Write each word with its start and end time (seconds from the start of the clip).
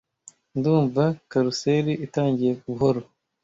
Ndumva 0.57 1.03
karuseli 1.29 1.93
itangiye 2.05 2.51
buhoro 2.65 3.01